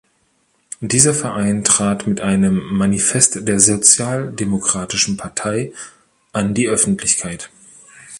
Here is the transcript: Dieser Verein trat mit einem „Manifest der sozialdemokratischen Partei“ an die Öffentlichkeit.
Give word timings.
Dieser 0.79 1.13
Verein 1.13 1.63
trat 1.63 2.07
mit 2.07 2.21
einem 2.21 2.73
„Manifest 2.73 3.47
der 3.47 3.59
sozialdemokratischen 3.59 5.15
Partei“ 5.15 5.73
an 6.33 6.55
die 6.55 6.67
Öffentlichkeit. 6.67 7.51